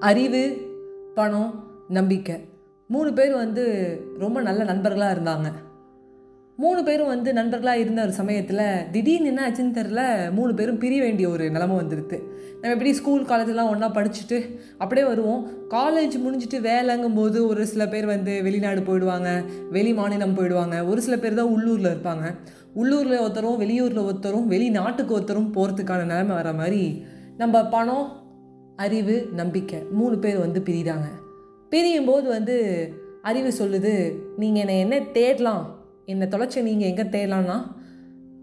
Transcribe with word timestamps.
அறிவு 0.00 0.56
பணம் 1.14 1.64
நம்பிக்கை. 1.88 2.36
மூணு 2.88 3.12
பேர் 3.12 3.32
வந்து 3.34 3.64
ரொம்ப 4.18 4.40
நல்ல 4.40 4.64
நண்பர்களாக 4.64 5.14
இருந்தாங்க. 5.14 5.52
மூணு 6.56 6.84
பேரும் 6.84 7.06
வந்து 7.06 7.32
நண்பர்களாக 7.32 7.78
இருந்த 7.78 8.02
ஒரு 8.02 8.12
சமயத்தில் 8.12 8.90
திடீர்னு 8.92 9.26
என்ன 9.26 9.48
ஆச்சுன்னு 9.48 9.78
தெரில 9.78 10.30
மூணு 10.32 10.54
பேரும் 10.54 10.78
பிரிய 10.78 11.02
வேண்டிய 11.02 11.28
ஒரு 11.28 11.50
நிலமை 11.50 11.76
வந்துடுது 11.76 12.22
நம்ம 12.52 12.70
எப்படி 12.70 12.92
ஸ்கூல் 12.92 13.24
காலேஜெலாம் 13.24 13.68
ஒன்றா 13.68 13.90
படிச்சுட்டு 13.90 14.58
அப்படியே 14.78 15.06
வருவோம். 15.06 15.48
காலேஜ் 15.70 16.16
முடிஞ்சுட்டு 16.26 16.60
வேலைங்கும் 16.60 17.14
போது 17.14 17.46
ஒரு 17.46 17.66
சில 17.66 17.88
பேர் 17.88 18.06
வந்து 18.06 18.42
வெளிநாடு 18.42 18.80
போயிடுவாங்க 18.80 19.44
வெளி 19.70 19.94
மாநிலம் 19.94 20.36
போயிடுவாங்க. 20.36 20.88
ஒரு 20.88 21.00
சில 21.00 21.16
பேர் 21.16 21.34
தான் 21.34 21.46
உள்ளூரில் 21.46 21.94
இருப்பாங்க. 21.94 22.34
உள்ளூரில் 22.74 23.18
ஒருத்தரும் 23.18 23.60
வெளியூரில் 23.60 24.04
ஒருத்தரும் 24.04 24.46
வெளிநாட்டுக்கு 24.46 25.14
ஒருத்தரும் 25.14 25.54
போகிறதுக்கான 25.54 26.04
நிலைமை 26.04 26.34
வர 26.34 26.52
மாதிரி 26.52 27.04
நம்ம 27.36 27.66
பணம் 27.66 28.18
அறிவு 28.84 29.14
நம்பிக்கை 29.38 29.78
மூணு 29.98 30.16
பேர் 30.18 30.38
வந்து 30.44 30.60
பிரிகிறாங்க 30.68 31.08
பிரியும் 31.72 32.08
போது 32.10 32.26
வந்து 32.28 32.54
அறிவு 33.22 33.50
சொல்லுது 33.58 33.92
நீங்கள் 34.36 34.62
என்னை 34.62 34.76
என்ன 34.84 34.98
தேடலாம்? 35.16 35.64
என்னை 36.06 36.26
தொலைச்ச 36.28 36.62
நீங்கள் 36.68 36.88
எங்கே 36.90 37.04
தேடலாம்னா? 37.16 37.56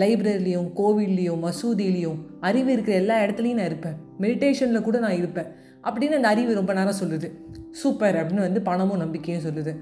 லைப்ரரிலையும் 0.00 0.68
கோவில்லையும் 0.80 1.42
மசூதியிலையும் 1.46 2.20
அறிவு 2.48 2.70
இருக்கிற 2.72 2.96
எல்லா 2.96 3.16
இடத்துலையும் 3.24 3.58
நான் 3.60 3.70
இருப்பேன். 3.72 3.96
மெடிடேஷனில் 4.20 4.86
கூட 4.88 4.98
நான் 4.98 5.16
இருப்பேன். 5.16 5.48
அப்படின்னு 5.88 6.18
அந்த 6.20 6.28
அறிவு 6.28 6.54
ரொம்ப 6.60 6.72
நேரம் 6.72 7.00
சொல்லுது. 7.02 7.28
சூப்பர் 7.80 8.18
அப்படின்னு 8.20 8.46
வந்து 8.48 8.62
பணமும் 8.70 9.02
நம்பிக்கையும் 9.04 9.44
சொல்லுது. 9.48 9.74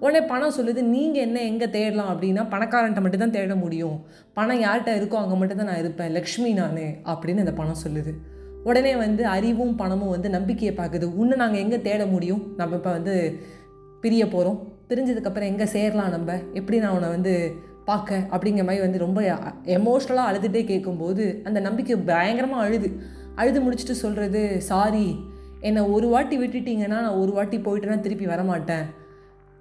உடனே 0.00 0.20
பணம் 0.26 0.56
சொல்லுது 0.58 0.80
நீங்கள் 0.94 1.24
என்ன 1.26 1.38
எங்கே 1.50 1.68
தேடலாம்? 1.76 2.10
அப்படின்னா 2.14 2.42
பணக்காரன்ட்ட 2.54 3.00
மட்டும் 3.04 3.24
தான் 3.24 3.36
தேட 3.36 3.54
முடியும். 3.64 3.96
பணம் 4.38 4.64
யார்கிட்ட 4.66 4.90
இருக்கோ 4.98 5.16
அங்கே 5.24 5.38
மட்டும் 5.42 5.60
தான் 5.60 5.70
நான் 5.72 5.84
இருப்பேன். 5.84 6.12
லக்ஷ்மி 6.12 6.52
நான் 6.52 6.82
அப்படின்னு 7.12 7.44
அந்த 7.46 7.56
பணம் 7.62 7.84
சொல்லுது. 7.84 8.12
உடனே 8.64 8.96
வந்து 8.96 9.26
அறிவும் 9.26 9.74
பணமும் 9.76 10.12
வந்து 10.14 10.28
நம்பிக்கையை 10.28 10.72
பார்க்குது. 10.76 11.06
உன்னை 11.20 11.36
நாங்கள் 11.36 11.62
எங்கே 11.64 11.78
தேட 11.86 12.06
முடியும்? 12.06 12.42
நம்ம 12.56 12.76
இப்போ 12.76 12.90
வந்து 12.90 13.14
பிரிய 14.02 14.26
போகிறோம் 14.26 14.58
பிரிஞ்சதுக்கப்புறம் 14.90 15.50
எங்கே 15.52 15.66
சேரலாம் 15.74 16.14
நம்ம? 16.16 16.38
எப்படி 16.52 16.78
நான் 16.82 16.96
உன்னை 16.96 17.08
வந்து 17.08 17.32
பார்க்க? 17.84 18.16
அப்படிங்கிற 18.34 18.64
மாதிரி 18.68 18.84
வந்து 18.86 18.98
ரொம்ப 18.98 19.20
எமோஷ்னலாக 19.76 20.30
அழுதுகிட்டே 20.30 20.62
கேட்கும்போது 20.72 21.42
அந்த 21.44 21.58
நம்பிக்கை 21.60 21.96
பயங்கரமாக 22.10 22.64
அழுது. 22.66 22.90
அழுது 23.34 23.58
முடிச்சுட்டு 23.64 23.96
சொல்கிறது 24.04 24.42
சாரி 24.70 25.06
என்னை 25.68 25.82
ஒரு 25.94 26.06
வாட்டி 26.08 26.36
விட்டுட்டீங்கன்னா 26.38 26.98
நான் 27.06 27.20
ஒரு 27.22 27.32
வாட்டி 27.32 27.56
போயிட்டேன்னா 27.58 28.00
திருப்பி 28.00 28.26
வரமாட்டேன். 28.26 28.86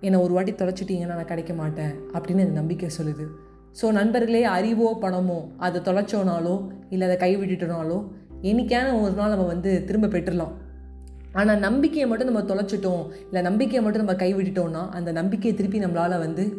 என்னை 0.02 0.18
ஒரு 0.20 0.34
வாட்டி 0.34 0.52
தொலைச்சிட்டிங்கன்னா 0.52 1.16
நான் 1.20 1.32
கிடைக்க 1.32 1.54
மாட்டேன். 1.54 1.94
அப்படின்னு 2.16 2.46
அந்த 2.46 2.56
நம்பிக்கை 2.62 2.90
சொல்லுது. 2.98 3.26
ஸோ 3.80 3.92
நண்பர்களே 3.92 4.44
அறிவோ 4.44 4.90
பணமோ 5.02 5.40
அதை 5.58 5.82
தொலைச்சோனாலோ 5.88 6.56
இல்லை 6.90 7.08
அதை 7.08 7.18
கைவிட்டுட்டோனாலோ 7.24 7.98
என்னைக்கான 8.42 9.02
ஒரு 9.02 9.14
நாள் 9.14 9.30
நம்ம 9.30 9.46
வந்து 9.46 9.84
திரும்ப 9.84 10.08
பெற்றுடலாம். 10.08 10.52
ஆனால் 11.34 11.60
நம்பிக்கையை 11.60 12.10
மட்டும் 12.10 12.32
நம்ம 12.32 12.54
தொலைச்சிட்டோம் 12.54 13.12
இல்லை 13.24 13.42
நம்பிக்கையை 13.42 13.82
மட்டும் 13.82 14.06
நம்ம 14.06 14.24
கைவிட்டுட்டோம்னா 14.24 14.90
அந்த 14.90 15.12
நம்பிக்கையை 15.12 15.60
திருப்பி 15.60 15.80
நம்மளால் 15.80 16.20
வந்து 16.20 16.58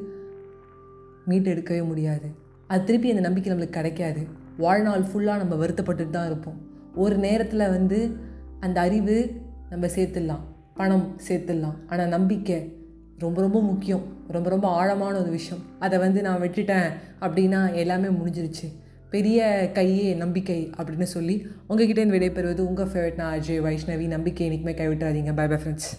மீட்டு 1.25 1.55
எடுக்கவே 1.55 1.87
முடியாது. 1.87 2.29
அது 2.67 2.85
திருப்பி 2.85 3.09
அந்த 3.09 3.21
நம்பிக்கை 3.21 3.53
நம்மளுக்கு 3.53 3.71
கிடைக்காது. 3.71 4.27
வாழ்நாள் 4.59 5.01
ஃபுல்லாக 5.01 5.37
நம்ம 5.37 5.67
வருத்தப்பட்டுட்டு 5.67 6.11
தான் 6.11 6.27
இருப்போம். 6.27 6.61
ஒரு 6.95 7.17
நேரத்தில் 7.17 7.69
வந்து 7.69 8.17
அந்த 8.61 8.81
அறிவு 8.81 9.33
நம்ம 9.71 9.87
சேர்த்துடலாம். 9.87 10.45
பணம் 10.75 11.17
சேர்த்துடலாம். 11.29 11.75
ஆனால் 11.87 12.09
நம்பிக்கை 12.09 12.77
ரொம்ப 13.19 13.41
ரொம்ப 13.41 13.63
முக்கியம். 13.63 14.03
ரொம்ப 14.29 14.51
ரொம்ப 14.51 14.69
ஆழமான 14.69 15.21
ஒரு 15.21 15.31
விஷயம். 15.31 15.63
அதை 15.79 15.99
வந்து 15.99 16.23
நான் 16.23 16.41
விட்டுட்டேன் 16.41 16.93
அப்படின்னா 17.21 17.75
எல்லாமே 17.75 18.07
முடிஞ்சிருச்சு. 18.07 18.69
பெரிய 19.11 19.71
கையே 19.75 20.17
நம்பிக்கை 20.17 20.71
அப்படின்னு 20.77 21.03
சொல்லி 21.03 21.47
உங்ககிட்ட 21.67 22.01
இருந்து 22.01 22.19
விடைபெறுவது 22.19 22.67
உங்கள் 22.67 22.87
ஃபேவரட் 22.87 23.15
நான் 23.15 23.39
அஜய் 23.39 23.65
வைஷ்ணவி. 23.67 24.07
நம்பிக்கை 24.07 24.47
என்றைக்குமே 24.47 24.75
கைவிட்டுறாதீங்க. 24.75 25.35
By 25.35 25.47
bye 25.47 25.57
friends 25.57 25.91